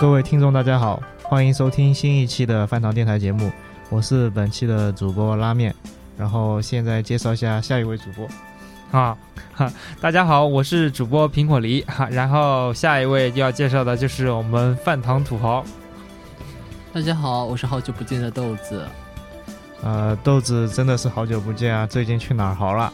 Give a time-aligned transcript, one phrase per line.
[0.00, 3.52] 各位听众，大家好，欢迎收听新一期的饭堂电台节目，
[3.90, 5.74] 我是本期的主播拉面。
[6.16, 8.26] 然后现在介绍一下下一位主播，
[8.98, 9.14] 啊，
[9.52, 15.62] 哈，大家好，我是主播苹果梨哈，然后下一位要介绍的就是我们饭堂土豪，
[16.94, 18.82] 大家好，我是好久不见的豆子，
[19.82, 22.90] 呃，豆子真的是好久不见啊，最近去哪儿豪了？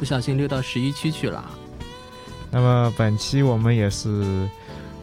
[0.00, 1.44] 不小心溜到十一区去了。
[2.50, 4.48] 那么本期我们也是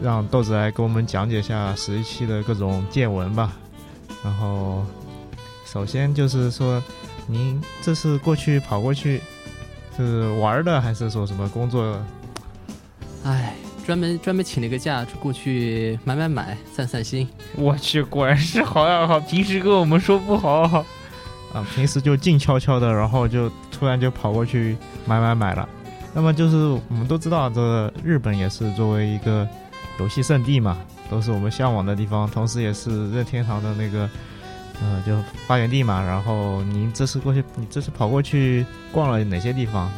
[0.00, 3.52] 让豆子来给我们讲解一下十一期的各种见闻吧。
[4.24, 4.84] 然后
[5.64, 6.82] 首先就是说，
[7.26, 9.20] 您这是过去跑过去
[9.96, 11.98] 是玩的，还是说什么工作？
[13.24, 17.28] 哎，专门专门请了个假过去买买买，散散心。
[17.56, 20.84] 我去，果然是好呀好，平时跟我们说不好，
[21.52, 25.68] 啊，平时就静悄悄的，然后就突然就跑过去买买买了。
[26.14, 26.56] 那么就是
[26.88, 29.46] 我们都知道，这日本也是作为一个
[29.98, 30.76] 游戏圣地嘛，
[31.10, 34.08] 都是我们向往的地方，同时也是任天堂的那个，
[34.80, 36.04] 呃，就发源地嘛。
[36.04, 39.90] 然后您这次过去，你这次跑过去逛了哪些地方？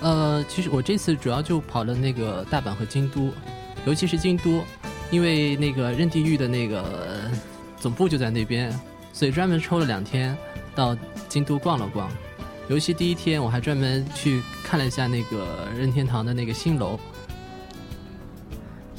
[0.00, 3.30] 呃，其实我这次主要就跑了那个大阪和京都，
[3.84, 4.64] 尤其是京都，
[5.10, 7.30] 因为那个任地狱的那个
[7.78, 8.72] 总部就在那边，
[9.12, 10.34] 所以专门抽了两天
[10.74, 10.96] 到
[11.28, 12.10] 京都逛了逛。
[12.68, 16.98] 尤其第一天，我还专门去看了一下那个任天堂的那个新楼。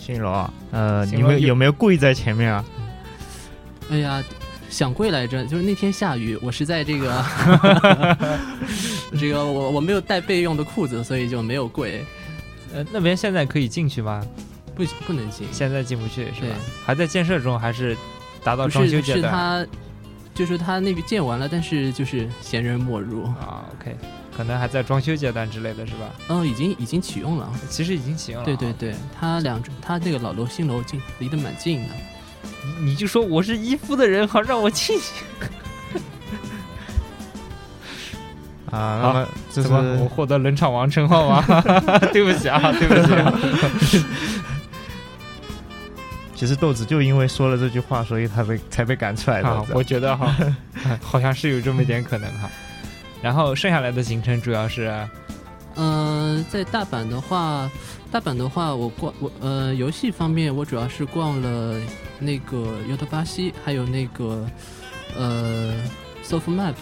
[0.04, 2.66] 新楼啊，呃，你们有没有跪在前面啊？
[3.92, 4.24] 哎呀，
[4.68, 7.24] 想跪来着，就是那天下雨，我是在这个
[9.20, 12.04] 这个我我没有带备用的裤子，所以就没有跪，
[12.74, 14.26] 呃，那边现在可以进去吗？
[14.74, 15.48] 不不能进。
[15.52, 16.56] 现在进不去是吧？
[16.84, 17.96] 还在建设中，还是
[18.44, 19.24] 达到不装修是阶段？
[19.24, 19.68] 是他，
[20.34, 23.26] 就是他那个建完了，但是就是闲人莫入。
[23.26, 23.96] 啊，OK，
[24.36, 26.10] 可能还在装修阶段之类的是吧？
[26.30, 27.52] 嗯，已经已经启用了。
[27.70, 28.46] 其实已经启用了。
[28.46, 31.96] 对对，对，他两他那个老楼新楼近离得蛮近的。
[32.64, 35.26] 你你就说我是依附的人，好让我进去。
[38.72, 41.44] 啊，那么这是我获得冷场王称号吗？
[42.14, 43.34] 对不起啊，对不起啊。
[46.34, 49.50] 其实豆子就因为说了这句话，所以他被才被赶出来的。
[49.50, 50.36] 啊，我觉得哈，
[51.02, 52.50] 好像是有这么一点可能哈。
[53.22, 54.92] 然后剩下来的行程主要是？
[55.76, 57.70] 嗯，在大阪的话，
[58.12, 61.80] 大阪的话，我逛我呃游戏方面，我主要是逛了
[62.20, 64.46] 那个尤特巴西，还有那个
[65.16, 65.74] 呃
[66.24, 66.76] Soft Map，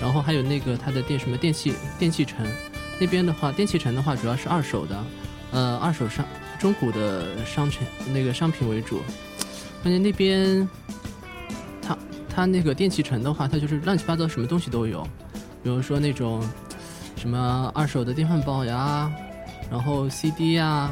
[0.00, 2.44] 然后还有那个它的电什么电器电器城
[2.98, 5.04] 那边的话，电器城的话主要是二手的，
[5.52, 6.26] 呃二手商
[6.58, 9.00] 中古的商城那个商品为主，
[9.84, 10.68] 关键那边
[11.80, 11.96] 它
[12.28, 15.06] 它那个电器城的话，它就是乱七八糟什么东西都有，
[15.62, 16.42] 比如说那种。
[17.16, 19.10] 什么二手的电饭煲呀，
[19.68, 20.88] 然后 CD 呀，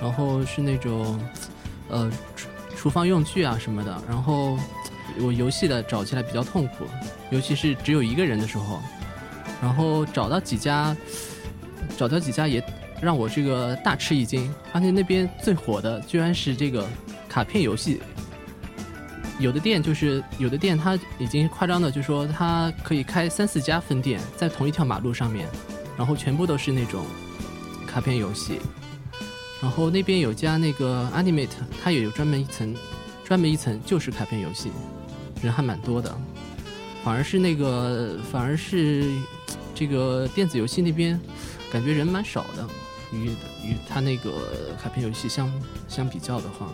[0.00, 1.20] 然后是那种
[1.90, 4.02] 呃厨厨房用具啊什么的。
[4.08, 4.58] 然后
[5.20, 6.86] 我游戏的找起来比较痛苦，
[7.28, 8.80] 尤其是只有一个人的时候。
[9.60, 10.96] 然后找到几家，
[11.98, 12.64] 找到几家也
[12.98, 16.88] 让我这个大吃一惊，发现那边最火的居然是这个
[17.28, 18.00] 卡片游戏。
[19.42, 25.48] 有的店就是有的店，它已经夸张的就说它可以开三四家分店在同一条马路上面，
[25.98, 27.04] 然后全部都是那种
[27.86, 28.60] 卡片游戏。
[29.60, 31.48] 然后那边有家那个 Animate，
[31.82, 32.72] 它也有专门一层，
[33.24, 34.70] 专门一层就是卡片游戏，
[35.42, 36.16] 人还蛮多的。
[37.04, 39.04] 反而是那个，反而是
[39.74, 41.20] 这个电子游戏那边，
[41.72, 42.68] 感觉人蛮少的，
[43.12, 43.30] 与
[43.64, 44.30] 与它那个
[44.80, 45.52] 卡片游戏相
[45.88, 46.68] 相比较的话。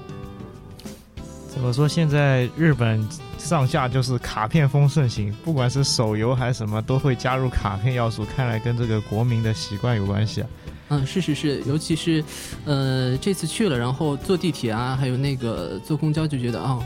[1.58, 1.88] 怎么说？
[1.88, 3.04] 现在日本
[3.36, 8.24] 上下就是卡片风盛行，不管是手游还是什么，都会加入卡片要素。
[8.24, 10.48] 看来跟这个国民的习惯有关系啊。
[10.90, 12.24] 嗯，是是是，尤其是，
[12.64, 16.80] 呃，这次去了，然后坐地铁啊，还有那个坐公交，就觉得哦，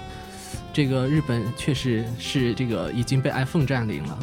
[0.73, 4.19] 这个日本确实是这个已经被 iPhone 占领了。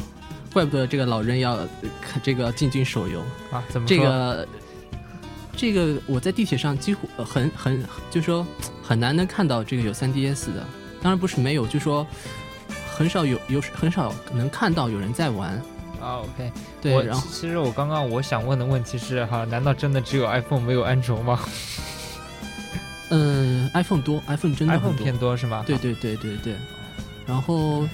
[0.52, 1.60] 怪不得这个老人要
[2.24, 3.20] 这个进军手游。
[3.52, 4.44] 啊，怎么这个
[5.60, 8.46] 这个我在地铁上几乎呃很很就说
[8.82, 10.66] 很难能看到这个有 3DS 的，
[11.02, 12.06] 当然不是没有，就说
[12.96, 15.50] 很少有有很少能看到有人在玩。
[16.00, 21.38] 啊？OK，对，然后其实我刚刚我想问的问题是哈，难道真的只有 iPhone 没有安卓吗
[23.10, 24.96] 嗯， iPhone 多，iPhone 真的很？iPhone。
[24.96, 25.62] 偏多是吗？
[25.66, 26.54] 对对对对对，
[27.26, 27.86] 然后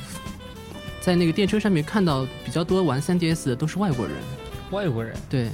[1.00, 4.14] 在那个电车上面看到比较多玩 3DS 的都是外国人，
[4.70, 5.50] 外国人对，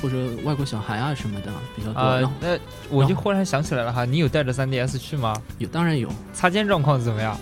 [0.00, 2.32] 或者外国小孩啊什么的比较多。
[2.40, 2.58] 那
[2.88, 5.34] 我就忽然想起来了哈，你有带着 3DS 去吗？
[5.58, 7.38] 有当然有，擦肩状况怎么样？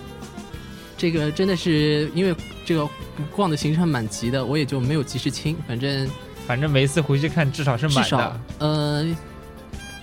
[0.96, 2.34] 这个真的是因为
[2.64, 2.88] 这个
[3.34, 6.08] 逛的行程蛮急的，我也就没有及时清，反正
[6.46, 8.40] 反正每一次回去看，至少是至少满的。
[8.58, 9.16] 呃，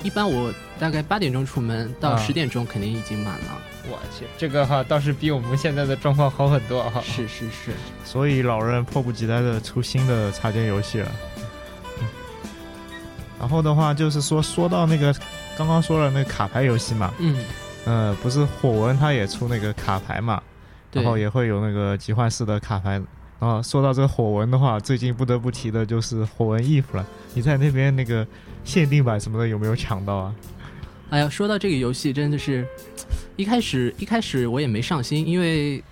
[0.04, 3.62] 一般我大概八点钟出门，到啊十点钟肯定已经满了。
[3.89, 7.01] 我去，这个哈倒是比我们现在的状况好很多哈。
[7.01, 7.72] 是是是，
[8.06, 11.12] 所以老人迫不及待的出新的插件游戏了。
[13.42, 15.12] 嗯然后的话就是说，说到那个
[15.58, 17.44] 刚刚说了那个卡牌游戏嘛，嗯，
[17.86, 20.42] 呃，不是火纹它也出那个卡牌嘛，
[20.94, 23.02] 然后也会有那个集幻式的卡牌。
[23.40, 27.04] 然后说到这个火纹的话，最近不得不提的就是火纹衣服了。
[27.34, 28.26] 你在那边那个
[28.64, 30.36] 限定版什么的有没有抢到啊？
[31.10, 32.64] 哎呀，说到这个游戏，真的是
[33.36, 35.84] 一开始一开始我也没上心，因为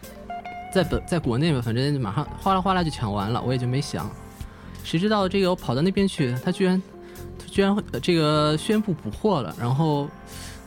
[0.71, 4.07] 在本在国内嘛，反正马上哗啦哗啦就抢完了，我也就没想。
[4.83, 6.98] 谁知道这个我跑到那边去，他居然他
[7.49, 9.53] 居然呃这个宣布补货了。
[9.59, 10.07] 然后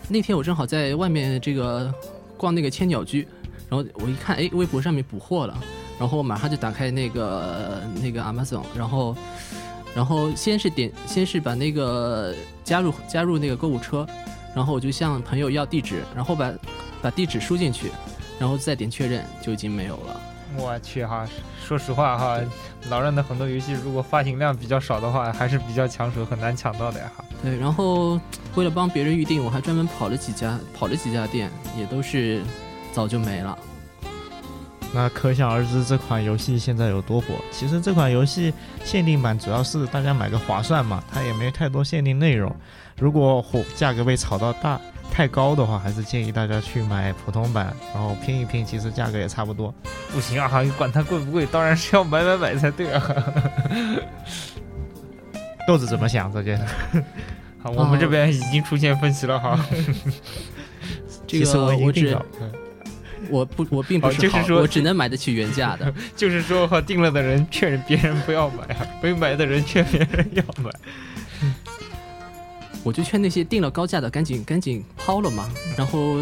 [0.09, 1.93] 那天我正好在外面这个
[2.37, 3.27] 逛那个千鸟居，
[3.71, 5.57] 然后我一看，哎，微博上面补货了，
[5.99, 9.17] 然后我马上就打开那个那个 Amazon，然后
[9.95, 12.35] 然后先是点先是把那个
[12.65, 14.07] 加入加入那个购物车，
[14.55, 16.53] 然后我就向朋友要地址，然后把
[17.01, 17.91] 把地址输进去，
[18.39, 20.21] 然后再点确认，就已经没有了。
[20.57, 21.27] 我去哈，
[21.65, 22.39] 说实话哈，
[22.89, 27.25] 老任的很多游戏如果发行量比较少的话，还是比较抢手，很难抢到的呀哈。
[27.43, 28.21] 对，然后
[28.55, 32.43] 为了帮别人预定，我还专门跑了几家跑了几家店，也都是
[32.93, 33.59] 早就没了。
[34.95, 37.29] 那可想而知这款游戏现在有多火。
[37.51, 38.53] 其实这款游戏
[38.85, 42.55] 限定版主要是大家买个划算嘛，它也没太多限定内容。
[42.99, 44.79] 如果火价格被炒到大
[45.11, 49.75] 太高的话，还是建议大家去买普通版，然后拼一拼，其实价格也差不多。
[50.13, 53.03] 不行啊哈，管它贵不贵，当然是要买买买才对啊。
[55.67, 56.65] 豆子怎么想这件事？
[57.63, 59.59] 好，我们这边已经出现分歧了哈。
[61.27, 62.15] 这个我只
[63.31, 65.93] 我不我并不是好，哦就是说我只能买得起原价的。
[66.17, 70.71] 就是说哈，定了的人劝别人不要买啊，没买的人劝别人要买。
[72.85, 76.17] 我就劝那些定了高价的赶紧赶紧抛了嘛，然后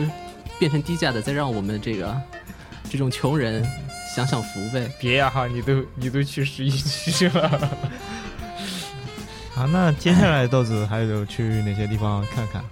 [0.59, 2.15] 变成低价的，再让我们这个
[2.91, 3.65] 这种穷人
[4.15, 4.91] 享享福呗。
[5.01, 7.49] 别呀哈，你都你都去十一区了。
[9.57, 12.63] 啊，那接下来豆子还有去哪些地方看看？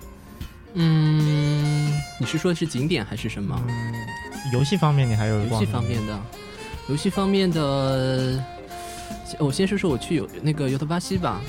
[0.74, 3.60] 嗯，你是说的是景点还是什么？
[4.52, 6.18] 游戏方面你还有游戏方面的，
[6.88, 8.42] 游戏方面的，
[9.38, 11.40] 我先说说我去有那个尤特巴西吧。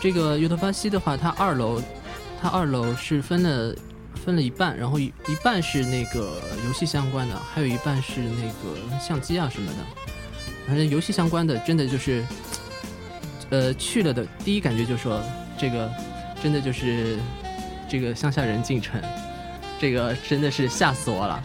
[0.00, 1.80] 这个尤特巴西的话，它二楼，
[2.40, 3.74] 它二楼是分了
[4.24, 9.78] 分了一半，然后一一半是那个游戏相关的，还有一半是那个相机啊什么的。
[10.66, 12.24] 反正游戏相关的，真的就是，
[13.50, 15.22] 呃，去了的第一感觉就说
[15.58, 15.88] 这个
[16.42, 17.18] 真的就是
[17.92, 18.98] 这个乡下人进城，
[19.78, 21.42] 这个真的是吓死我了。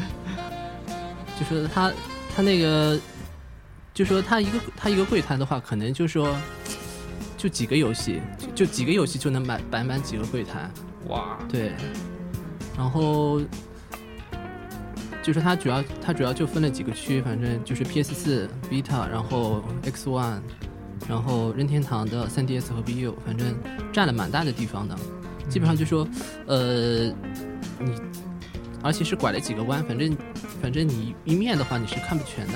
[1.37, 1.91] 就说他
[2.33, 2.97] 他那个，
[3.93, 6.33] 就说他一个他一个柜台的话，可能就说
[7.37, 10.71] 就几个游戏，就就几个游戏就能摆摆满几个柜台，
[11.09, 11.73] 哇，对。
[12.77, 13.41] 然后
[15.21, 20.39] 就是它主要它主要就分了几个区，反正就是 PS 四、Vita，然后 X One，
[21.09, 23.53] 然后任天堂的 3DS 和 VU，反正
[23.91, 24.97] 占了蛮大的地方的。
[25.49, 26.07] 基本上就说，
[26.45, 27.05] 呃，
[27.79, 27.93] 你
[28.83, 30.15] 而且是拐了几个弯，反正
[30.61, 32.53] 反正你一面的话你是看不全的。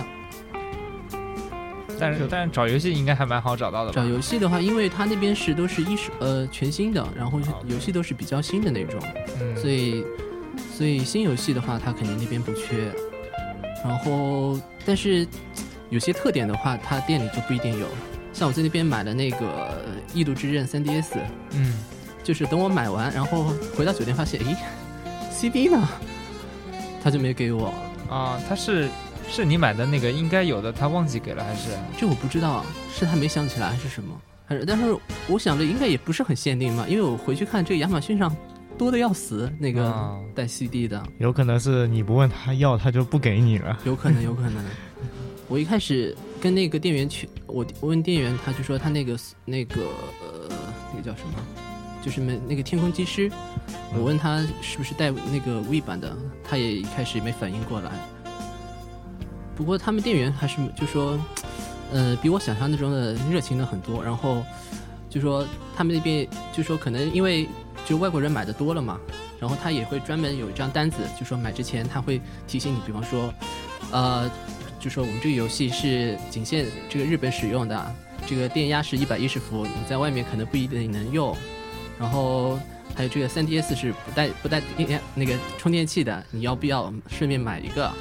[1.99, 3.95] 但是但是找游戏应该还蛮好找到的吧？
[3.95, 8.99] 找游戏的话，因为它那边是都是一手呃全新的，然后游戏都是比较新的那种，
[9.39, 10.03] 嗯所以
[10.75, 12.91] 所以新游戏的话，它肯定那边不缺。
[13.83, 15.27] 然后但是
[15.89, 17.87] 有些特点的话，它店里就不一定有。
[18.33, 19.37] 像我在那边买了那个
[20.15, 21.19] 《异度之刃》3DS，
[21.51, 21.73] 嗯，
[22.23, 24.55] 就是等我买完，然后回到酒店发现，诶
[25.31, 25.87] ，CD 呢？
[27.03, 27.73] 他就没给我，
[28.09, 28.87] 啊，他是
[29.27, 31.71] 是你买的那个应该有的，他忘记给了还是？
[31.97, 32.63] 这我不知道
[32.93, 34.95] 是他没想起来还是什么，还是但是
[35.27, 38.35] 我想着应该也不是很限定嘛，因为我回去看这个亚马逊上
[38.77, 43.79] 多的要死，那个啊带 CD 的，有可能是你不问他要，他就不给你了。
[43.83, 44.63] 有可能有可能。
[45.47, 49.81] 我一开始跟那个店员去，我我问店员，他就说他那个那个
[50.21, 50.55] 呃
[50.93, 51.33] 那个叫什么，
[52.01, 53.31] 就是没那个天空机师，
[53.93, 57.91] 我问他是不是带那个 V 版的，他也一开始也没反应过来。
[59.55, 61.19] 不过他们店员还是就说，
[61.91, 64.03] 呃，比我想象那中的热情的很多。
[64.03, 64.43] 然后
[65.09, 67.47] 就说他们那边就说可能因为
[67.85, 68.99] 就外国人买的多了嘛，
[69.39, 73.31] 然后他也会专门有一张单子，就说买之前他会提醒你，比方说，
[73.91, 74.29] 呃，
[74.79, 81.37] 就说我们这个游戏是仅限这个日本使用的，这个电压是一百一十伏，你在外面可能不一定能用。
[82.01, 82.59] 然后
[82.95, 87.91] 还有这个 3DS 是不带不带电那个充电器的，你要不要顺便买一个？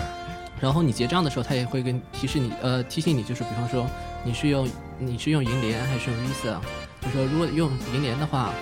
[0.60, 3.86] 然后你结账的时候，他也会跟提示你，呃，提醒你，就是比方说
[4.22, 6.58] 你是用你是用银联还是用 Visa，
[7.00, 8.52] 就说如果用银联的话，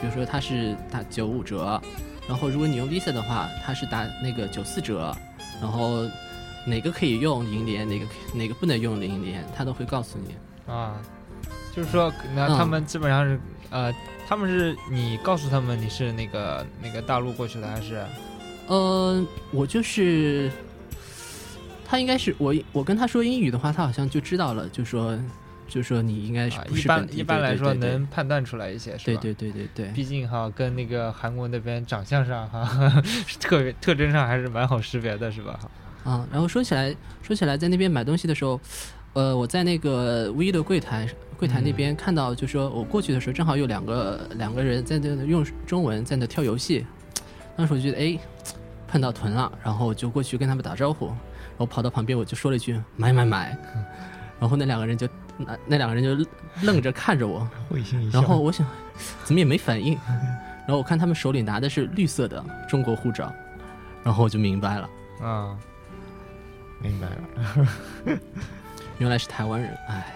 [0.00, 1.80] 比如说它是打九五折，
[2.28, 5.16] 然后如果你用 Visa 的话，它是打那个九四折，
[5.60, 6.04] 然后
[6.66, 10.36] 哪个可以用银联，哪个哪个不能用银联，他都会告诉你。
[10.70, 11.00] 啊，
[11.74, 13.92] 就是说，那嗯他们基本上是、呃，
[14.28, 18.04] 他们是你告诉他们你是那个那个大陆过去的，还是
[18.66, 20.50] 呃，我就是，
[21.84, 25.18] 他应该是我我跟他说英语的话，他好像就知道了，就说
[25.68, 29.20] 就说你应该是一般一般来说能判断出来一些，是吧？
[29.20, 33.02] 对对对对对对毕竟哈，跟那个韩国那边长相上哈，
[33.40, 35.58] 特别特征上还是蛮好识别的，是吧？
[36.04, 36.26] 啊。
[36.32, 38.60] 然后说起来说起来，在那边买东西的时候，
[39.12, 46.86] 呃，我在那个 V 的柜台柜台那边看到，就说我过去的时候，正好有两个两个人在那用中文在那跳游戏，
[47.56, 48.18] 当时我就觉得哎
[48.88, 53.56] 碰到屯了，然后我就过去跟他们打招呼，然后跑到旁边我就说了一句买买买，
[54.40, 56.26] 然后那两个人就那那两个人就
[56.62, 57.46] 愣着看着我。
[58.12, 58.66] 然后我想
[59.24, 59.98] 怎么也没反应，
[60.66, 63.32] 然后我看他们手里拿的是绿色的中国护照，
[64.02, 64.88] 然后我就明白了，
[65.20, 65.58] 啊、
[66.80, 68.18] 明白了，
[68.98, 70.14] 原来是台湾人，哎，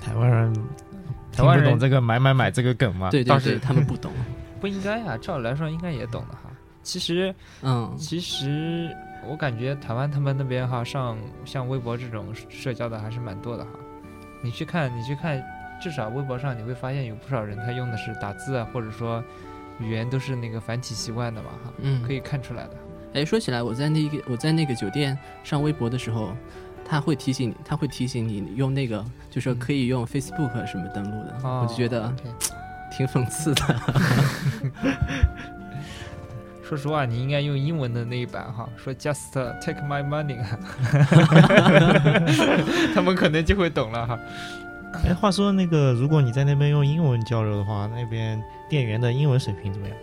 [0.00, 0.54] 台湾人
[1.32, 3.10] 台湾人懂这个买买买这个梗吗？
[3.10, 4.12] 对对对，他们不懂，
[4.60, 6.50] 不应该啊，照理来说应该也懂的哈。
[6.82, 8.94] 其实嗯其实
[9.28, 13.70] 我感觉台湾他们那边哈，上像微博这种社交的还是蛮多的哈。
[14.42, 15.42] 你去看，你去看，
[15.80, 19.22] 至少微博上你会发现有不少人他用的是打字啊，或者说
[19.80, 22.70] 语言都是那个繁体习惯的嘛哈，嗯，可以看出来的。
[23.14, 26.32] 哎，说起来，我在那个我在那个酒店上微博的时候，
[26.88, 32.12] 他会提醒你，他会提醒你用那个，就说可以用 Facebook 什么登录的，哦我就觉得
[32.96, 33.62] 挺讽刺的。
[36.62, 40.36] 说实话，你应该用英文的那一版哈，说 Just take my money，
[42.94, 44.18] 他们可能就会懂了哈。
[45.04, 49.96] 哎，话说那个，如果你在那边用英文交流的话，那边店员的英文水平怎么样？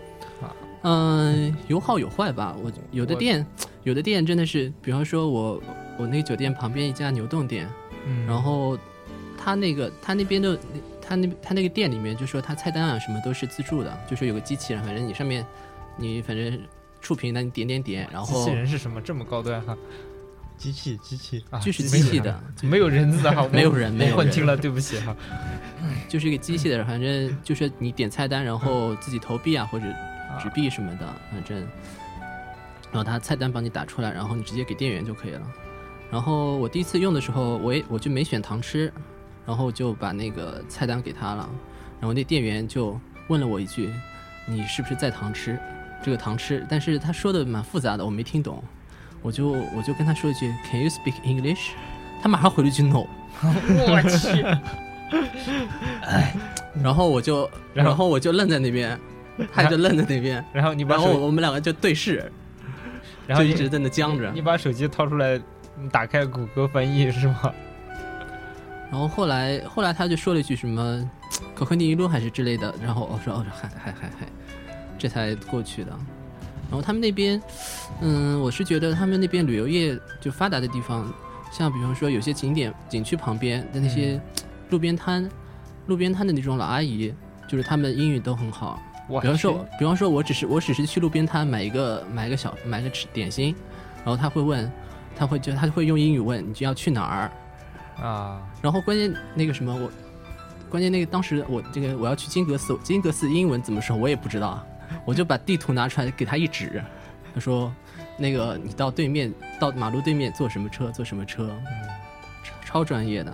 [0.88, 2.56] 嗯，有好有坏吧。
[2.64, 3.44] 我有的店，
[3.84, 5.60] 有的店真的是，比方说我
[5.98, 7.70] 我那个酒店旁边一家牛洞店，
[8.06, 8.78] 嗯，然后
[9.38, 10.58] 他那个他那边的
[11.02, 15.46] 他那他那个店里面就说他菜单啊什么都是自助的，就说有个机器人，反正你上面
[15.98, 16.60] 你反正
[17.02, 19.78] 触屏那你点点点，然后机器人是什么这么高端哈？
[20.58, 25.14] 机器机器，啊，就是机器的，没有人字的哈， 没有人没有听了，对不起哈。
[26.08, 29.86] 就是一个机器的，反正就是你点菜单，然后自己投币啊或者
[30.42, 31.58] 纸币什么的，反正，
[32.90, 35.42] 然后他菜单帮你打出来，然后你直接给店员就可以了。
[36.12, 38.92] 然后我第一次用的时候，我也我就没选糖吃，
[39.46, 41.50] 然后就把那个菜单给他了，
[42.00, 43.90] 然后那店员就问了我一句
[44.48, 45.58] ：“你是不是在糖吃？”
[46.04, 48.64] 这个糖吃，但是他说的蛮复杂的，我没听懂，
[49.22, 51.72] 我就我就跟他说一句：“Can you speak English？”
[52.22, 53.08] 他马上回了一句 “No”。
[53.42, 54.42] 我去，
[56.04, 56.34] 哎
[56.82, 59.00] 然后我就，然后我就愣在那边，
[59.52, 62.32] 他就愣在那边，然后你把然后手，我们两个就对视，
[63.28, 64.42] 然后就一直在那僵着你。
[64.42, 65.40] 把手机掏出来，
[65.82, 67.54] 你打开谷歌翻译是吗？
[68.92, 71.10] 然后后来后来他就说了一句什么
[71.54, 74.28] “可可尼一路”还是之类的，然后我说哦嗨嗨嗨嗨，
[74.98, 75.92] 这才过去的。
[76.70, 77.42] 然后他们那边，
[78.02, 81.12] 嗯，我是觉得他们那边旅游业就发达的地方，
[81.52, 84.20] 像比方说有些景点景区旁边的那些
[84.70, 85.30] 路边摊，
[85.88, 87.14] 路边摊的那种老阿姨，
[87.48, 88.82] 就是他们英语都很好。
[89.22, 93.54] 比方说，比方说，我只是我只是去路边摊买一个买一个小买个吃点心，
[93.98, 94.72] 然后他会问，
[95.16, 99.90] 他会就他会用英语问你就要去哪儿，啊，然后关键那个什么我，
[100.70, 104.66] 关键那个当时我这个我要去金阁寺，金阁寺英文怎么说我也不知道，
[105.06, 106.84] 我就把地图拿出来给他一指，
[107.34, 107.74] 他说
[108.18, 111.56] 那个你到对面到马路对面坐什么车坐什么车，
[112.44, 113.34] 超超专业的，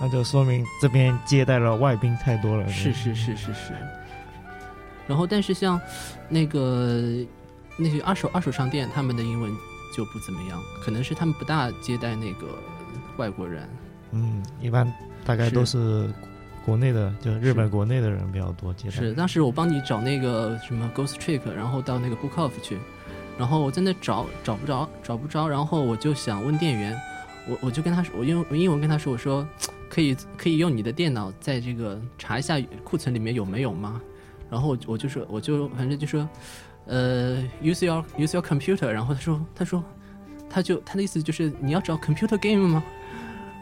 [0.00, 2.68] 那就说明这边接待了外宾太多了。
[2.68, 3.72] 是是是是是。
[5.06, 5.80] 然后，但是像
[6.28, 7.00] 那个
[7.76, 9.52] 那些二手二手商店，他们的英文
[9.96, 12.46] 就不怎么样，可能是他们不大接待那个
[13.16, 13.66] 外国人。
[14.10, 14.92] 嗯，一般
[15.24, 16.12] 大概都是
[16.66, 18.94] 国内的，就日本国内的人比较多接待。
[18.94, 22.78] 是，当时我帮你找那个什么 Ghost Trick，然后到那个 Book Off 去，
[23.38, 26.94] 然后我在那找找不着，找不着，然后我就想问店员，
[27.48, 29.48] 我我就跟他说，我用英文跟他说，我说
[29.88, 33.98] 可以可以用你的电脑在这个查一下库存里面有没有吗？
[34.50, 36.28] 然后我我就说我就反正就说，
[36.86, 39.84] 呃，use your use your computer，然后他说他说
[40.48, 42.82] 他就他的意思就是你要找 computer game 吗？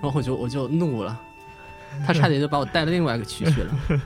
[0.02, 1.18] 然后我就我就怒了，
[2.06, 3.74] 他差点就把我带到另外一个区去了。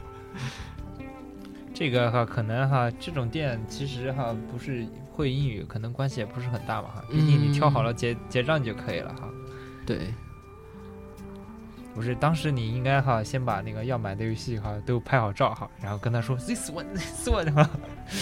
[1.75, 7.05] 这个哈，可能哈，这种店其实哈不是会英语，可能关系也不是很大嘛哈。
[7.11, 9.29] 毕竟你挑好了结结账就可以了哈。
[9.87, 10.15] 对。
[11.95, 17.69] 不是，当时你应该哈先把那个要买的游戏哈都拍好照哈，然后跟他说 this one this one 哈，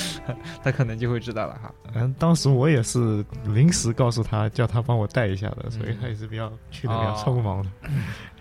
[0.64, 1.74] 他可能就会知道了哈。
[1.94, 7.70] 嗯，当时我也是临时告诉他，叫他帮我带一下的，所以嗯他也是比较去的比较匆忙的。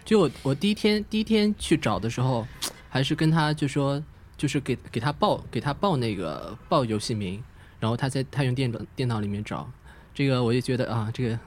[0.06, 2.48] 就我我第一天第一天去找的时候，
[2.88, 4.02] 还是跟他就说，
[4.38, 7.44] 就是给给他报给他报那个报游戏名，
[7.80, 9.70] 然后他在他用电脑电脑里面找，
[10.14, 11.38] 这个我就觉得啊，这个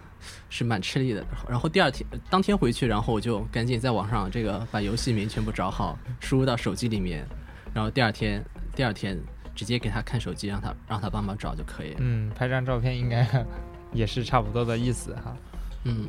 [0.49, 1.25] 是蛮吃力的。
[1.49, 7.27] 然后第二天当天回去，然后我就赶紧在网上这个把游戏名全部找好，输入到手机里面，
[7.73, 8.45] 然后第二天
[8.75, 9.19] 第二天
[9.55, 11.97] 直接给他看手机，让他让他帮忙找就可以了。
[12.01, 13.27] 嗯，拍张照片应该
[13.93, 15.37] 也是差不多的意思哈。
[15.85, 16.09] 嗯，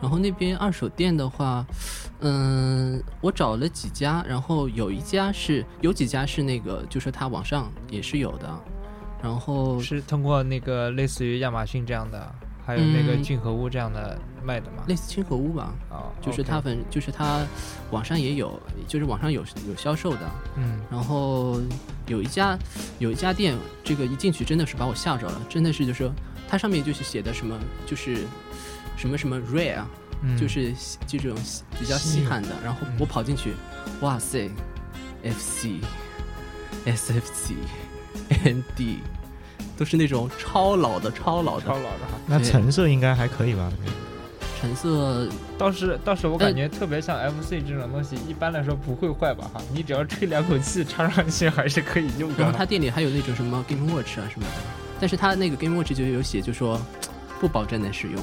[0.00, 1.66] 然后那边二手店的话，
[2.20, 8.48] 嗯，我找了几家，然后有一家是有几家是那个，就是他网上也是有的，
[9.22, 12.34] 然后是通过那个类似于亚马逊这样的，
[12.68, 14.84] 还有那个嗯俊和屋这样的卖的嘛？
[14.86, 17.40] 类似清河屋吧，哦，就是它 OK 反就是它
[17.90, 21.58] 网上也有，就是网上有有销售的，嗯然后
[22.06, 22.58] 有一家
[22.98, 26.12] 有一家店，这个一进去真的是把我吓着了，真的是就是说
[26.46, 28.26] 它上面就是写的什么就是
[28.98, 29.82] 什么什么 rare。
[30.20, 32.48] 嗯，就是稀这种稀比较稀罕的。
[32.64, 33.54] 然后我跑进去，
[34.00, 34.50] 哇塞
[35.22, 35.80] ，FC、
[36.84, 37.52] SFC、
[38.44, 38.96] ND
[39.78, 42.18] 都是那种超老的、超老的超老的哈。
[42.26, 43.72] 那对成色应该还可以吧？
[44.60, 45.28] 橙色。
[45.56, 49.60] 倒是倒是我感呃觉特别像 FC 这种东西，一般来说不会坏吧哈？
[49.72, 52.58] 你只要吹两口气插上去还是可以用的然后的。
[52.58, 54.52] 他店里还有那种什么 Game Watch 啊什么的，
[55.00, 56.80] 但是他那个 Game Watch 就有写，就说
[57.40, 58.22] 不保证能使用。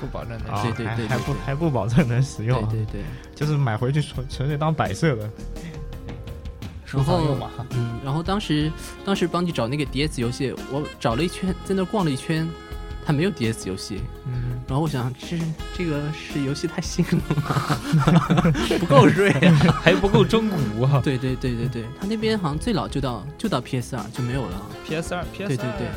[0.00, 3.02] 不保证的啊对对还还对对对不还不保证能使用对，对对。
[3.34, 5.30] 就是买回去纯纯粹当摆设的。
[6.84, 7.50] 收然后藏用嘛。
[7.70, 8.70] 嗯，然后当时
[9.04, 12.48] 当时帮你找那个 DS 游戏，我找了一圈，在那逛了一圈，
[13.04, 14.00] 它没有 DS 游戏。
[14.26, 15.38] 嗯，然后我想，这
[15.76, 18.52] 这个是游戏太新了吗？
[18.80, 19.80] 不够锐啊！
[19.82, 21.00] 还不够中古哈。
[21.02, 24.62] 对对对对对，他那边好像最老就到就到 PS 二就没有了。
[24.86, 25.88] PS 二 PS 对对对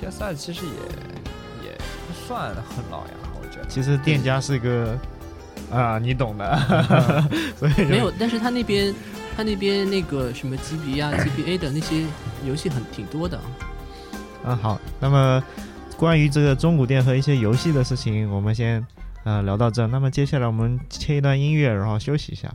[0.00, 3.66] ，PS 二其实也也不算很老呀，我觉得。
[3.68, 4.98] 其实店家是个
[5.70, 6.58] 啊，你懂的，
[7.58, 8.94] 所以就没有，但是他那边
[9.36, 12.04] 他那边那个什么 GB 啊、GBA 的那些
[12.46, 13.38] 游戏很挺多的。
[14.44, 14.58] 啊。
[14.60, 15.42] 好，那么
[15.96, 18.84] 关于这个中古店和一些游戏的事情，我们先
[19.24, 19.86] 呃聊到这。
[19.88, 22.48] 那么接下来我们切一段音乐，然后休息一下。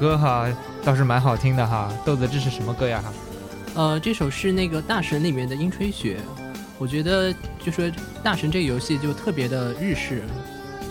[0.00, 0.48] 歌哈
[0.82, 1.92] 倒是蛮好听的哈。
[2.04, 3.04] 豆子，这是什么歌呀？
[3.04, 3.12] 哈，
[3.74, 6.18] 呃，这首是那个大神里面的樱吹雪，
[6.78, 7.30] 我觉得
[7.62, 7.84] 就说
[8.22, 10.22] 大神这个游戏就特别的日式，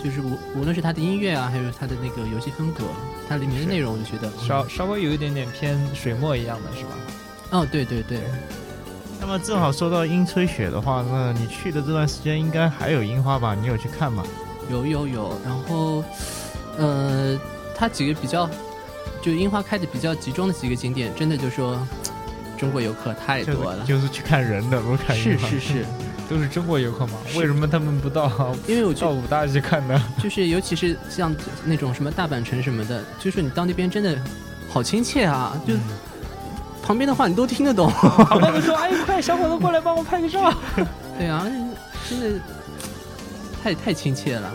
[0.04, 2.84] 就是无无论是它的音乐啊，还有它的那个游戏风格，
[3.28, 6.90] 它里面的内容，我就觉得稍稍微有一点点偏水墨一样的是吧？
[7.50, 8.20] 哦，对对对，
[9.20, 13.56] 那么正好说到樱吹雪的话，那你去的这段时间应该还有樱花吧？
[13.60, 14.22] 你有去看吗？
[14.70, 16.04] 有有有，然后
[16.78, 17.36] 呃，
[17.74, 18.48] 它几个比较
[19.22, 21.78] 就樱花开的比较集中的几个景点，真的就说
[22.58, 23.84] 中国游客太多了。
[23.84, 25.84] 就是去看人的，不看是樱花是是是，
[26.28, 30.02] 都是中国游客嘛，为什么他们不到因为我去到武大去看呢？
[30.22, 34.16] 就是尤其是像那种什么大阪城什么的，就是你到那边真的
[34.68, 35.74] 好亲切啊，就
[36.82, 37.90] 旁边的话你都听得懂。
[38.26, 40.52] 旁边人说：“哎，快，小伙子过来帮我拍个照。
[41.18, 41.46] 对啊，
[42.08, 42.40] 真的
[43.62, 44.52] 太太亲切了。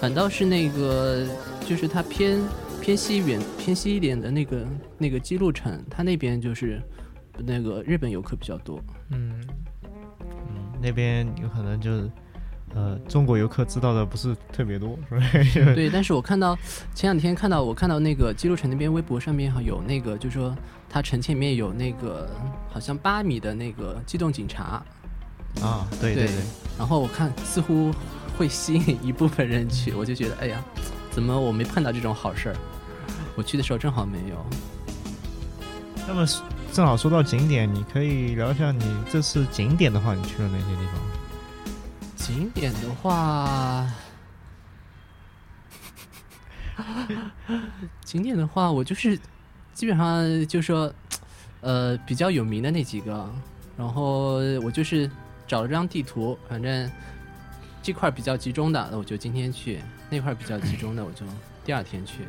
[0.00, 1.24] 反倒是那个，
[1.66, 2.38] 就是它偏
[2.80, 4.66] 偏西远偏西一点的那个
[4.98, 6.80] 那个姬路城，它那边就是
[7.38, 9.40] 那个日本游客比较多。”嗯，
[10.22, 12.10] 嗯，那边有可能就是，
[12.74, 14.98] 呃，中国游客知道的不是特别多，
[15.74, 16.56] 对，但是我看到
[16.94, 20.56] 前两天看到我看到那个姬路城那边微博上面哈有那个，就说
[20.88, 22.28] 它城前面有那个
[22.68, 24.82] 好像八米的那个机动警察，
[25.60, 26.26] 啊，对对。
[26.26, 26.34] 对
[26.78, 27.92] 然后我看似乎
[28.38, 30.64] 会吸引一部分人去，我就觉得哎呀，
[31.10, 32.56] 怎么我没碰到这种好事儿？
[33.36, 34.46] 我去的时候正好没有。
[36.06, 36.26] 那么
[36.72, 40.94] 正好说到景点，你可以聊一下你这次景点的话，你去了哪些地方？
[42.16, 43.86] 景点的话，
[48.04, 49.18] 景点的话，我就是
[49.74, 50.92] 基本上就说，
[51.60, 53.28] 呃，比较有名的那几个，
[53.76, 55.10] 然后我就是
[55.46, 56.90] 找了张地图，反正
[57.82, 59.78] 这块儿比较集中的，那我就今天去；
[60.10, 61.24] 那块儿比较集中的，我就
[61.64, 62.24] 第二天去。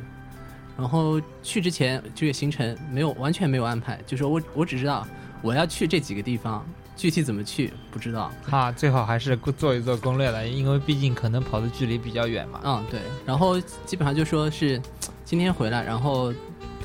[0.78, 5.06] 然后去之前，这个行程没有完全没有安排，就说我我只知道
[5.42, 6.66] 我要去这几个地方，
[6.96, 8.32] 具体怎么去不知道。
[8.44, 12.60] 哈，最好还是做一做攻略了，因为毕竟可能跑的距离比较远嘛。
[12.64, 14.80] 嗯，对，然后基本上就说是
[15.24, 16.32] 今天回来，然后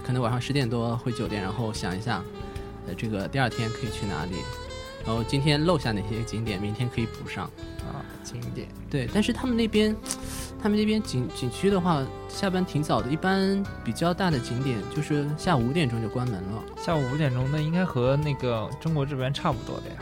[0.05, 2.21] 可能晚上十点多回酒店，然后想一下，
[2.87, 4.35] 呃，这个第二天可以去哪里，
[5.05, 7.49] 然后今天漏下哪些景点，明天可以补上。
[7.87, 9.95] 啊，景点对，但是他们那边，
[10.61, 19.95] 他们那边景景区的话，下班挺早的，一般比较大的景点就是下午五点钟就关门了，下午五点钟，那应该和那个中国这边差不多的呀。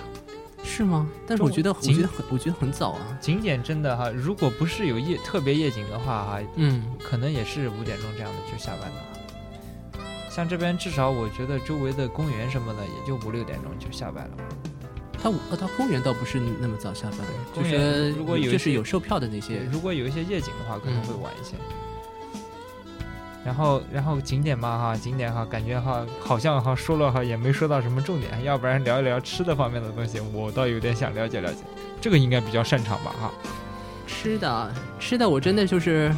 [0.63, 1.07] 是吗？
[1.27, 3.17] 但是我觉得，我觉得很，我觉得很早啊。
[3.21, 10.01] 景点真的哈，如果不是有夜特别夜景的话哈，嗯，可能也是五点钟这样的就下班了。
[10.29, 14.37] 像这边至少我觉得周围的公园什么的，也就五六点钟就下班了。
[15.25, 21.55] 他呃，他公园倒不是那么早下班，就是如果有就是有售票的那些，如果有一些夜景的话，可能会嗯晚一些。
[23.43, 31.61] 然后，然后景点嘛哈，景点哈，感觉哈，好像哈说了哈，也没说到什么重点，要不然聊一聊吃的方面的东西，我倒有点想了解了解。
[31.99, 33.31] 这个应该比较擅长吧哈。
[34.05, 36.13] 吃的吃的，我真的就是，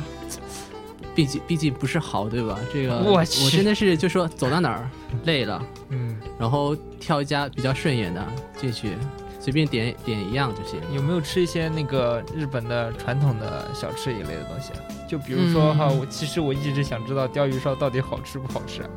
[1.18, 2.60] 毕竟毕竟不是好，对吧？
[2.72, 4.88] 这个我我真的是就说走到哪儿
[5.26, 8.24] 累了，嗯，然后挑一家比较顺眼的
[8.56, 8.96] 进去，
[9.40, 10.80] 随便点点一样就行。
[10.94, 14.80] 有没有吃一些那个日本的传统的小吃一类的东西啊？
[15.10, 18.90] 就比如说哈，嗯我其实我一直想知道鲷鱼烧到底好吃不好吃啊，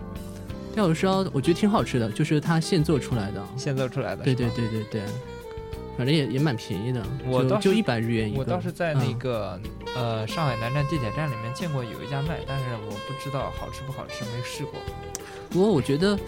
[0.75, 3.43] 钓鱼烧我觉得挺好吃的，就是它现做出来的。
[3.57, 4.23] 现做出来的。
[4.25, 4.51] 对对。
[4.51, 5.03] 对对对，
[6.01, 8.39] 反正也也蛮便宜的，我倒就就一百日元一个。
[8.39, 9.61] 我倒是在那嗯个、
[9.95, 14.81] 呃上海南站地铁站里面见过有一家卖，但是我不知道好吃不好吃，没试过。
[15.51, 16.19] 不过我觉得，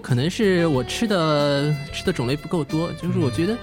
[0.00, 3.56] 可能是我吃的吃的种类不够多，就是我觉得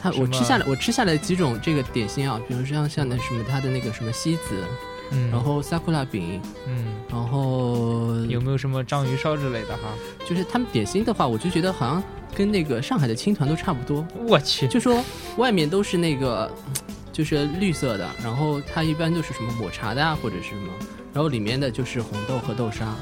[0.00, 4.62] 它、我吃下来我吃下来几种这个点心啊，比如像像那什么它的那个什么西子，
[5.10, 9.94] 嗯然后萨库拉饼，嗯，然后有没有什么章鱼烧之类的哈？
[10.26, 12.02] 就是他们点心的话，我就觉得好像
[12.34, 15.02] 跟那个上海的青团都差不多，我去，就说
[15.36, 16.50] 外面都是那个
[17.12, 20.72] 就是绿色的，然后它一般都是什么抹茶的啊或者是什么，
[21.12, 22.94] 然后里面的就是红豆和豆沙。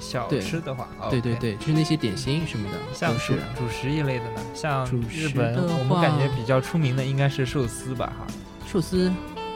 [0.00, 1.36] 小对吃的话，对对。
[1.36, 8.26] 对，就是那些点心什么的，像是主食一类的呢，像主日本，食我们感觉比较出名的应该是寿司吧哈。
[8.66, 9.10] 寿司，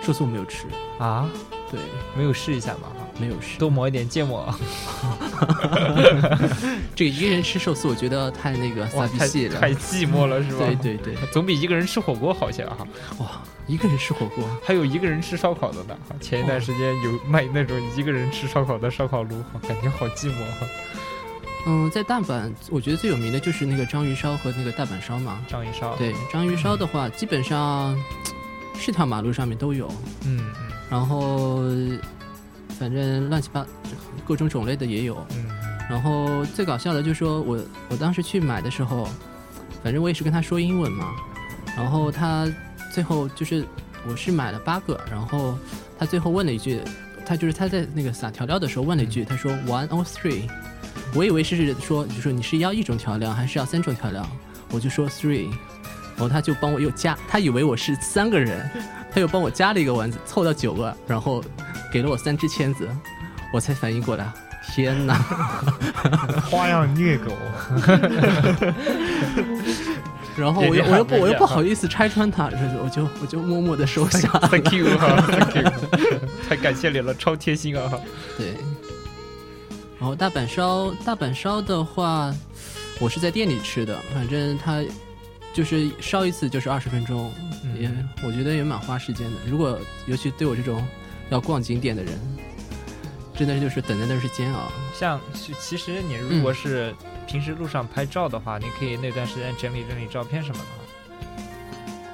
[0.06, 0.66] 寿司我没有吃，
[1.00, 1.28] 啊，
[1.68, 1.80] 对，
[2.16, 3.58] 没有试一下嘛哈，没有试。
[3.58, 4.54] 多抹一点芥末，
[6.94, 8.98] 这个一个人吃寿司，我觉得太那个太。
[9.08, 10.58] 太寂寞了是吧？
[10.64, 12.86] 对对对，总比一个人吃火锅好些哈。
[13.18, 15.98] 哇，一个人吃火锅，还有一个人吃烧烤的呢。
[16.08, 20.68] 哈前一段时间有卖那种一个人吃烧烤的烧烤炉，感觉好寂寞哈。
[21.66, 25.44] 嗯，在大阪，我觉得最有名的就是那个章鱼烧和那个大阪烧嘛。
[25.48, 28.00] 章鱼烧，对，章鱼烧的话，基本上
[28.78, 29.88] 是条马路上面都有，
[30.24, 30.72] 嗯嗯。
[30.88, 31.62] 然后
[32.78, 33.66] 反正乱七八
[34.26, 35.16] 各种种类的也有。
[35.34, 35.46] 嗯。
[35.88, 37.58] 然后最搞笑的就是说我
[37.88, 39.08] 我当时去买的时候，
[39.84, 41.14] 反正我也是跟他说英文嘛，
[41.76, 42.44] 然后他
[42.92, 43.64] 最后就是
[44.08, 45.56] 我是买了八个，然后
[45.96, 46.80] 他最后问了一句，
[47.24, 50.48] 他就是他在那个撒调料的时候问了一句，他说 one or three，
[51.14, 54.28] 我以为是说就说你是要一种调料还是要三种调料，
[54.72, 55.48] 我就说 three，
[56.16, 58.68] 然后他就帮我又加，他以为我是三个人，
[59.12, 61.44] 他又帮我加了一个丸子，凑到九个，然后
[61.92, 62.88] 给了我三支签子，
[63.52, 64.26] 我才反应过来。
[64.74, 65.14] 天哪！
[66.50, 67.31] 花样虐狗，
[70.37, 74.29] 然后我又我又不我又不好意思拆穿它，然后我就我就默默的收下。
[74.50, 75.70] Thank you 哈，Thank you，
[76.48, 77.88] 太感谢你了，超贴心啊！
[78.37, 78.57] 对。
[80.00, 82.35] 然后大阪烧，大阪烧的话，
[82.98, 84.83] 我是在店里吃的，反正它
[85.56, 87.32] 就是烧一次就是二十分钟，
[87.64, 87.90] 嗯也
[88.22, 89.36] 我觉得也蛮花时间的。
[89.48, 90.86] 如果尤其对我这种
[91.30, 92.12] 要逛景点的人，
[93.34, 94.70] 真的就是等在那儿是煎熬。
[94.94, 96.94] 像其其实你如果是
[97.26, 101.42] 平时路上拍照的话，你可以那段时间整理整理照片什么的。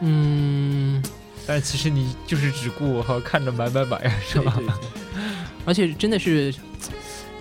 [0.02, 1.02] 嗯，
[1.44, 4.54] 但其实你就是只顾和看着买买买， 是吧？
[4.56, 5.22] 对对对，
[5.64, 6.54] 而且真的是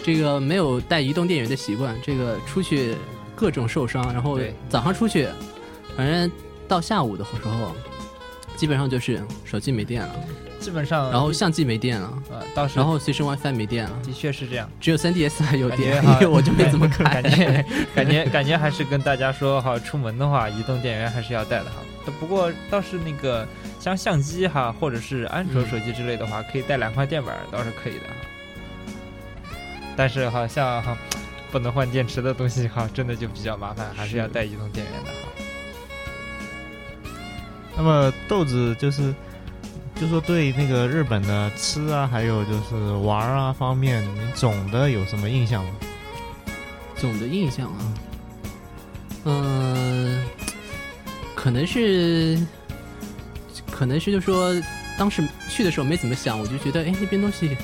[0.03, 2.95] 这个没有带移动电源的习惯，这个出去
[3.35, 5.27] 各种受伤，然后早上出去，
[5.95, 6.31] 反正
[6.67, 7.75] 到下午的时候，
[8.55, 10.15] 基本上就是手机没电了，
[10.59, 14.69] 基本上，然后相机没电了，呃，到时然后随身 WiFi 没电了，的确是这样。
[14.79, 17.23] 只有 3DS 还有电，哈因为我就没怎么开感。
[17.23, 21.77] 觉感觉 感觉还是跟大家说哈，出门的话，移动电源还是要带的哈。
[22.19, 23.47] 不过倒是那个
[23.79, 28.01] 像相机哈，或者是安卓嗯手机之类的话，可以带两块电板，倒是可以的。
[29.95, 30.97] 但是好像哈，
[31.51, 35.17] 不能换电池的东西哈，真的就比较麻烦，还是要带移动电源的哈。
[37.75, 39.13] 那么豆子就是，
[39.95, 45.71] 就说对那个日本的吃啊，还有就是玩儿啊方面，你总的有什么印象吗？
[46.95, 47.93] 总的印象啊，
[49.25, 50.23] 嗯、
[51.33, 52.39] 可能是，
[53.71, 54.53] 可能是就说
[54.99, 57.57] 当时去的时候没怎么想，我就觉得哎那边东西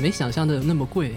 [0.00, 1.14] 没想象的那么贵，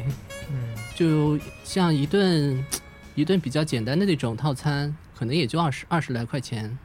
[0.49, 2.65] 嗯，就像一顿
[3.13, 6.77] 一顿比较简单的那种套餐，可能也就二十二十来块钱，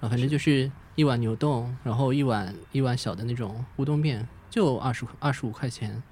[0.00, 6.02] 啊，反正就是一碗牛冻，然后一碗一碗小的那种乌冬面，就二十二十五块钱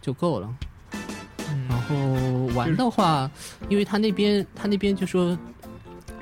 [0.00, 0.54] 就够了。
[1.68, 1.94] 然后
[2.54, 3.30] 玩的话，
[3.68, 5.36] 因为他那边他那边就说，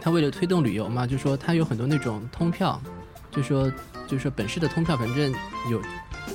[0.00, 2.80] 他为了推动旅游嘛，就说他有很多那种通票，
[3.30, 3.70] 就说
[4.08, 5.32] 就说本市的通票，反正
[5.70, 5.80] 有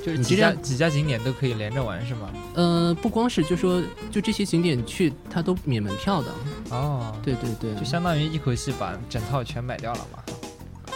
[0.04, 2.30] 就是几家几家景点都可以连着玩是吗？
[2.54, 6.32] 呃不光是就说就这些景点去，他都免门票的。
[6.70, 10.20] 哦，对对对，就相当于一口气把整套全买掉了嘛。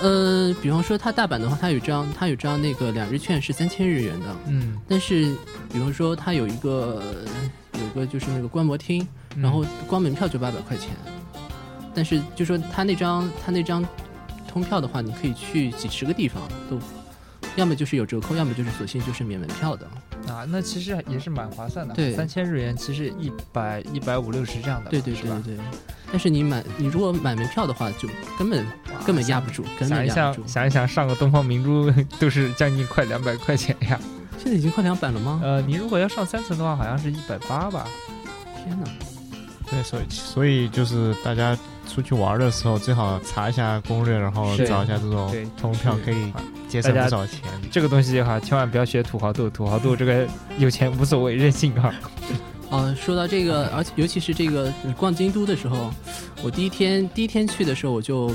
[0.02, 5.36] 呃，比方说它大阪的话，它有张它有张那个两日券是三千日元的，嗯，但是
[5.72, 7.04] 比方说它有一个
[7.74, 9.42] 有个就是那个观摩厅，嗯。
[9.42, 10.90] 然后光门票就八百块钱，
[11.94, 13.86] 但是就说它那张它那张
[14.48, 16.80] 通票的话，你可以去几十个地方都，
[17.58, 19.86] 要么就是有折扣，要么就是索性就是免门票的。
[20.30, 25.14] 啊，那其实也是蛮划算的，对三千日元其实一百一百五六十这样的嘛，对对？
[25.14, 25.58] 对对。
[26.12, 28.66] 但是你买你如果买门票的话，就根本
[29.06, 30.48] 根本压不住，根想一想本压不住。
[30.48, 34.00] 想一想，上个东方明珠 都是将近快两百块钱呀。
[34.42, 35.40] 现在已经快两百了吗？
[35.44, 37.86] 呃，你如果要上三层的话，好像是一百八吧。
[38.64, 38.90] 天哪！
[39.70, 41.56] 对，所以所以就是大家
[41.88, 46.34] 出去玩的时候，最好查一下攻略，然后找一下这种通票，可以
[46.70, 47.42] 节省大家不少钱。
[47.70, 50.26] 这个东西哈，千万不要学土豪度，土豪度这个
[50.58, 51.94] 有钱无所谓，任性哈。
[52.72, 55.92] 呃，说到这个，而且尤其是这个你逛京都的时候，
[56.44, 58.32] 我第一天第一天去的时候我就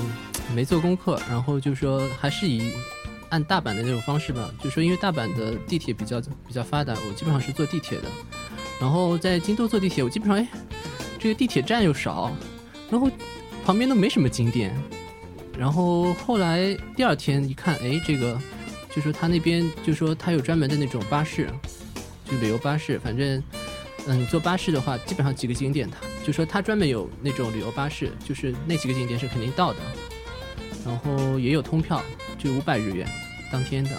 [0.53, 2.73] 没做功课，然后就说还是以
[3.29, 8.09] 按大阪的那种方式吧，就说因为大阪的地铁比较比较发达，我基本上是坐地铁的，
[8.81, 10.49] 然后在京都坐地铁，我基本上哎，
[11.21, 12.33] 这个地铁站又少，
[12.91, 13.09] 然后
[13.65, 14.77] 旁边都没什么景点，
[15.59, 18.39] 然后后来第二天一看，哎，这个
[18.95, 21.49] 就说他那边就说他有专门的那种巴士，
[22.25, 23.43] 就旅游巴士，反正。
[24.07, 29.79] 嗯，坐巴士的话，基本上几个景点，他就说他专门有那种旅游巴士，就是那几个景点是肯定到的，
[30.85, 32.03] 然后也有通票，
[32.39, 33.09] 就五百日元
[33.51, 33.91] 当天的。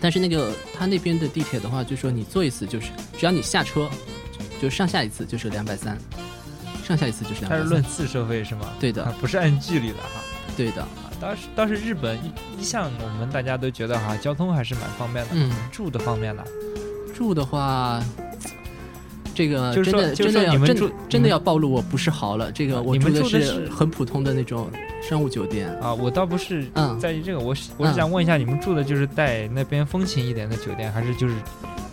[0.00, 2.88] 但是那个他那边的地铁的话，就说你坐一次就是，
[3.18, 3.86] 只要你下车，
[4.62, 5.98] 就上下一次就是两百三，
[6.82, 7.64] 上下一次就是两它百三。
[7.64, 8.72] 是论次收费是吗？
[8.80, 10.19] 对的啊，不是按距离的哈。
[10.62, 15.30] 对的，啊，倒是倒是日本一一向我们大家都觉得哈，交通还是蛮方便的。
[15.34, 16.42] 嗯，住的方面呢，
[17.14, 18.02] 住的话。
[19.32, 24.68] 这个就是说真的就是说真的要真你们住真的要暴露我不是豪了，这个我住的是很普通的那种
[25.00, 31.34] 商务酒店，啊，我倒不是嗯，在意这个，我是我是嗯想问一下，你们住的就是带那边风情一点的酒店，还是就是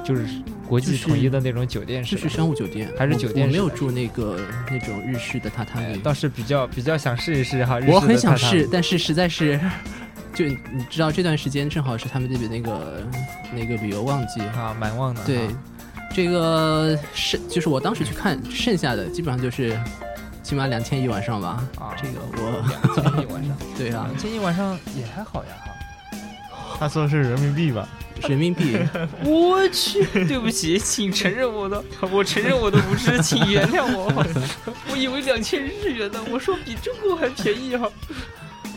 [0.04, 0.28] 就是
[0.68, 2.22] 国际就是统一的那种酒店式的？
[2.22, 7.80] 就是商务酒店，还是我我没有住那个那种日式的榻榻米，哎倒是比较比较想试一试哈。
[7.88, 9.60] 我很想试，但是实在是，
[10.34, 13.08] 就你知道这段时间正好是他们那边那个
[13.54, 15.24] 那个旅游旺季，啊，蛮旺的。
[15.24, 15.54] 对哈，
[16.14, 19.80] 这个剩就是我当时去看剩下的基本上就是
[20.44, 25.72] 起码两千一晚上吧，啊，这个我两千一晚上， 对啊两，千一晚上也还好呀哈。
[26.80, 27.88] 他说是人民币吧？
[28.28, 28.78] 人民币。
[29.26, 34.12] 我去，对不起，请承认我的，我承认我的无知，请原谅我。
[34.92, 37.90] 我以为两千日元呢，我说比中国还便宜哈。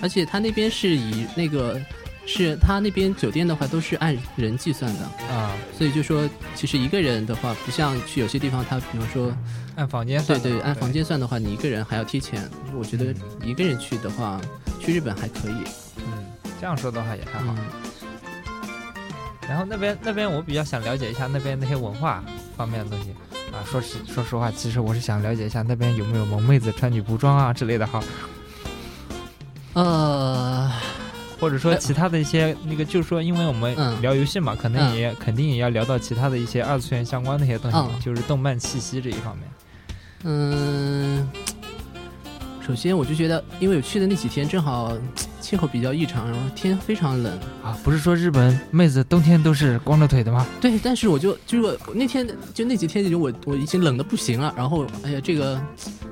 [0.02, 1.78] 而且他那边是以那个，
[2.24, 9.30] 是他那边酒店的话都是按人计算的，啊，所以就说其实一个人的话，不像去有些地方，他比方说，
[9.76, 12.48] 按房间算，对对，按房间算的话，你一个人还要贴钱。
[12.74, 14.40] 我觉得一个人去的话，
[14.80, 15.64] 去日本还可以。
[15.98, 16.24] 嗯，
[16.58, 17.54] 这样说的话也还好。
[17.58, 17.89] 嗯，
[19.50, 22.22] 然后那边那边我比较想了解一下那边那些文化
[22.56, 23.10] 方面的东西
[23.52, 23.58] 啊。
[23.68, 28.00] 说实说实话，其实我是想了解一下那边有没有萌妹子穿女仆装啊之类的哈，
[29.72, 30.70] 呃，
[31.40, 39.48] 或者说其他的一些那个，就是说因为我们嗯聊游戏嘛，可能也、肯定也要聊到其他的一些二次元相关的一些东西，嗯就是动漫气息这一方面。
[40.22, 41.28] 嗯，
[42.64, 44.96] 首先我就觉得，因为我去的那几天正好
[45.50, 47.36] 气候比较异常，然后天非常冷。
[47.60, 50.46] 啊，不是说日本妹子冬天都是光着腿的吗？
[50.60, 55.60] 对，但是我就就是我那天就那几天就我我已经冷的不行了，然后哎呀，这个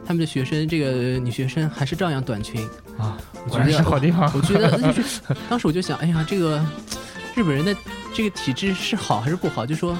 [0.04, 2.66] 他们的学生这个女学生还是照样短裙，
[2.98, 4.28] 啊，我果然觉得是好地方。
[4.34, 6.60] 我觉得就是当时我就想，哎呀，这个
[7.36, 7.72] 日本人的
[8.12, 9.64] 这个体质是好还是不好？
[9.64, 9.96] 就说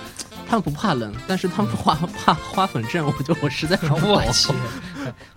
[0.49, 4.51] 他们不怕冷，但是他们怕 怕花粉症，我就我实在是不懂我去，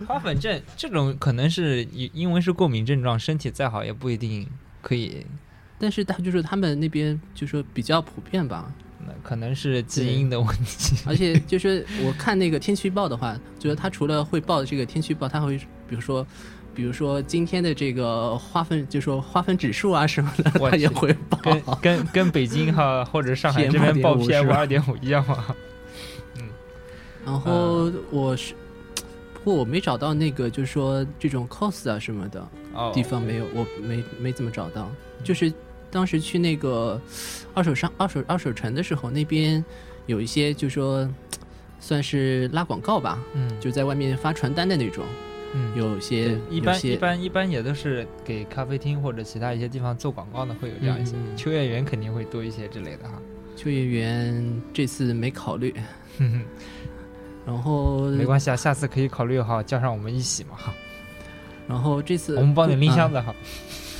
[0.08, 4.47] 花粉症这种可能是因因为是过敏症状，身体再好也不一定
[4.82, 5.26] 可以，
[5.78, 8.71] 但是他就是他们那边就说比较普遍吧，
[9.06, 10.95] 那可能是基因的问题。
[11.06, 16.26] 而且就是我看那个天气预报的话，就是他除了会报这个天气预报，他会比如说。
[16.73, 21.38] 比如说今天的这个花粉，就说花粉指数啊什么的，它也会报。
[21.41, 25.55] 跟跟跟北京哈 或者上海这边报2.5 PM 二点五一样吗？
[27.25, 28.53] 然后我是，
[29.34, 34.89] 不过我没找到那个，就是说这种 cos 啊什么的哦，地方没有，我没没怎么找到。
[35.23, 35.53] 就是
[35.91, 36.99] 当时去那个
[37.53, 39.63] 二手商、二手二手城的时候，那边
[40.07, 41.07] 有一些，就说
[41.79, 45.03] 算是拉广告吧，嗯，就在外面发传单的那种，
[45.53, 53.21] 嗯有些一般一般一般也都是给咖啡厅或者其他一些地方做广告的，会有这样一些秋叶原肯定会多一些之类的哈。
[53.55, 55.73] 秋叶原这次没考虑，
[56.17, 56.41] 哼哼，
[57.45, 60.73] 然后没关系啊，下次可以考虑哈，叫上我们一起嘛哈，
[61.67, 63.35] 然后这次我们帮你拎箱子、子哈。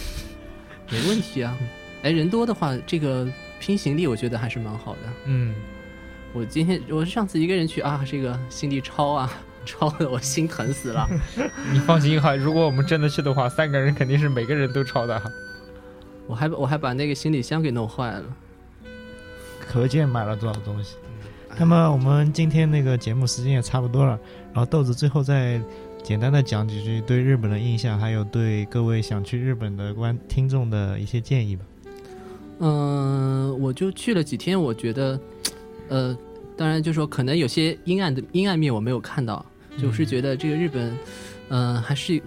[0.90, 1.58] 没问题啊。
[2.04, 3.28] 哎，人多的话，这个
[3.60, 5.00] 拼行李我觉得还是蛮好的。
[5.26, 5.54] 嗯，
[6.34, 9.32] 我今天我上次一个人去啊，这个行李超啊，
[9.66, 11.08] 超的我心疼死了。
[11.72, 15.30] 你放心哈，如果我们真的去的话，三个人肯定是每个人都抄的哈。
[16.28, 18.24] 我还我还把那个行李箱给弄坏了。
[19.60, 20.96] 可见买了多少东西。
[21.58, 24.18] 那么我们今天那个节目时间也差不多了，
[24.54, 25.62] 然后豆子最后再
[26.02, 31.66] 简单的讲几句对日本的印象，还有对各位想去日本的观听众的一些建议吧。
[32.60, 35.20] 嗯、我就去了几天，我觉得，
[35.90, 36.18] 呃，
[36.56, 39.46] 当然就说可能有些阴暗的阴暗面我没有看到，
[39.78, 40.98] 就是觉得这个日本，
[41.50, 42.22] 呃，还是，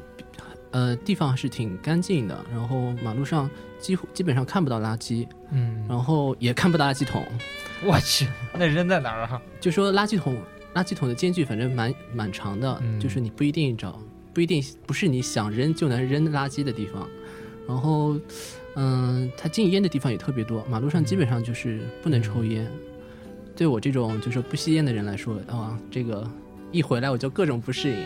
[0.71, 7.25] 呃，地方还是挺干净的，然后马路上几乎基本上看不到垃圾，嗯，然后也看不到垃圾桶，
[7.85, 9.41] 我去，那扔在哪儿啊？
[9.61, 10.37] 就说垃圾桶，
[10.75, 14.01] 垃圾桶的间距反正蛮蛮长的，嗯就是你不一定找，
[14.33, 17.09] 不一定不是你想扔就能扔垃圾的地方。
[17.67, 18.19] 然后，
[18.77, 22.71] 嗯，它禁烟的地方也特别多，马路上基本上就是不能抽烟。
[23.57, 26.29] 对我这种就是不吸烟的人来说，啊，这个
[26.75, 27.97] 一回来我就各种不适应。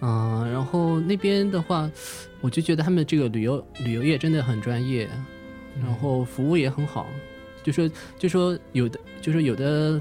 [0.00, 1.90] 嗯，然后那边的话，
[2.40, 5.08] 我就觉得他们这个旅游旅游业真的很专业，
[5.82, 7.06] 然后服务也很好。
[7.62, 10.00] 就说就说有的就说有的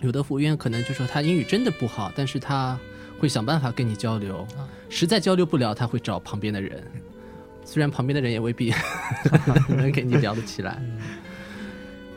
[0.00, 2.78] 有的服务员可能就说他英语真的不好，但是他
[3.18, 6.82] 会想办法跟你交流，啊实在交流不了，他会找旁边的人，
[7.64, 8.72] 虽然旁边的人也未必
[9.68, 10.82] 能跟你聊得起来。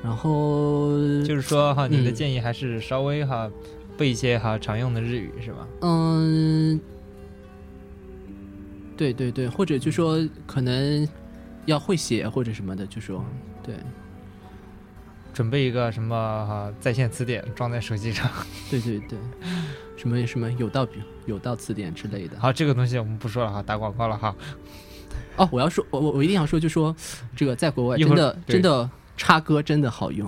[0.03, 3.49] 然后就是说哈，你的嗯建议还是稍微哈
[3.97, 5.67] 背一些哈常用的日语是吧？
[5.81, 6.79] 嗯，
[8.95, 11.07] 对对对，或者就说可能
[11.65, 13.25] 要会写或者什么的，就说
[13.63, 13.75] 对
[15.33, 16.15] 准备一个什么
[16.47, 18.29] 哈在线词典装在手机上。
[18.69, 19.17] 对对对，
[19.95, 22.39] 什么什么有道笔有道词典之类的。
[22.39, 24.35] 好，这个东西我们不说了哈，打广告了哈。
[25.35, 26.95] 哦，我要说，我我我一定要说，就说
[27.35, 30.27] 这个在国外真的真的插歌真的好用。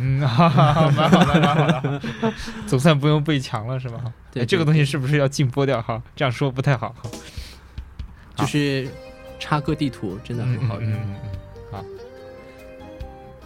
[0.00, 2.02] 嗯，哈哈哈，蛮好的，蛮好的，
[2.66, 4.12] 总算不用被强了是吗？
[4.32, 6.02] 对哎这个东西是不是要禁播掉哈？
[6.16, 7.10] 这样说不太好哈。
[8.36, 8.88] 就是
[9.38, 10.92] 插歌地图真的很好用。
[11.70, 11.84] 好。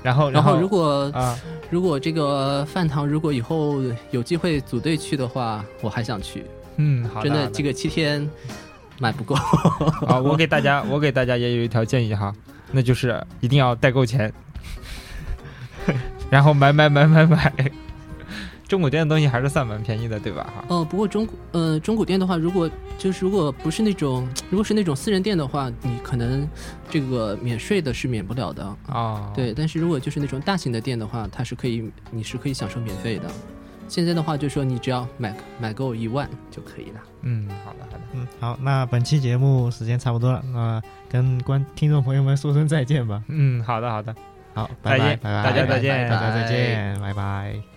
[0.02, 1.36] 然后，然后后如果啊，
[1.70, 6.44] 如果这个饭堂如果以后有机会组队去的话，我还想去。
[6.76, 8.28] 嗯，好的，真的这个七天
[8.98, 9.34] 买不够。
[10.07, 12.32] 啊，我给大家，我给大家也有一条建议哈，
[12.70, 14.32] 那就是一定要带够钱，
[16.35, 17.53] 然后买买买买买。
[18.66, 20.53] 中古店的东西还是算蛮便宜的，对吧？
[20.57, 20.64] 哈。
[20.68, 22.68] 哦，不过中古呃中古店的话，如果
[22.99, 26.49] 就是如果不是那种 如果是那种私人店的话，你可能
[26.91, 29.30] 这个免税的是免不了的啊。
[29.32, 33.30] 对，但是如果就是那种大型的店的话，它是可以你是可以享受免费的。
[33.87, 37.01] 现在的话，就说你只要买买够一万就可以了。
[37.22, 38.01] 嗯，好的好的。
[38.14, 43.22] 嗯，好，那本期节目时间差不多了，那跟观听众朋友们说声再见吧。
[43.28, 44.12] 嗯，好的好的，
[44.55, 47.74] 好，拜拜，拜拜，大家再见，大家再见，拜拜。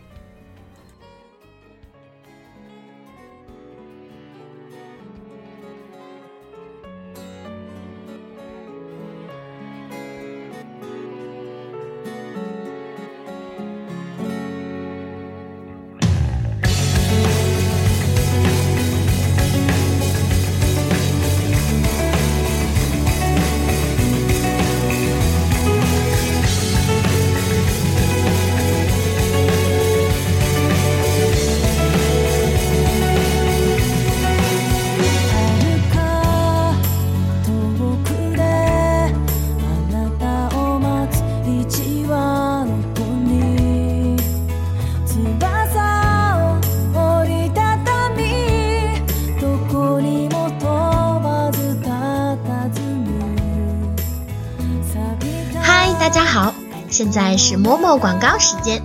[57.48, 58.84] 是某某广告时间，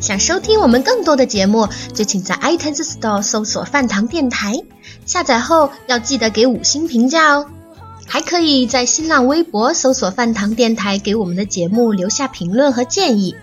[0.00, 4.52] 想收听我们更多的节目，就请在 iTunes Store 搜索“饭堂电台”，
[5.06, 7.46] 下载后要记得给五星评价哦。
[8.08, 13.36] 还可以在新浪微博搜索“饭堂电台”，给我们的节目留下评论和建议。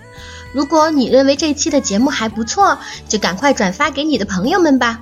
[0.51, 4.99] 如果你认为这期的节目还不错，就赶快转发给你的朋友们吧。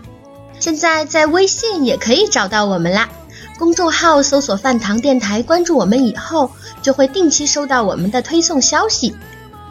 [0.59, 3.09] 现在在微信也可以找到我们啦，
[3.57, 6.51] 公众号搜索“饭堂电台”，关注我们以后。
[6.83, 9.15] 就会定期收到我们的推送消息，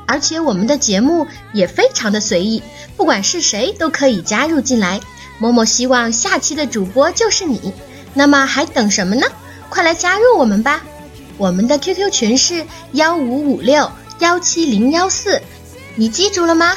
[0.07, 2.63] 而且我们的节目也非常的随意，
[2.97, 5.01] 不管是谁都可以加入进来。
[5.39, 7.73] 默默希望下期的主播就是你，
[8.15, 9.27] 那么还等什么呢？
[9.69, 10.83] 快来加入我们吧！
[11.37, 13.91] 我们的 QQ 群是幺五五六
[14.21, 15.43] 幺七零幺四，
[15.97, 16.77] 你记住了吗？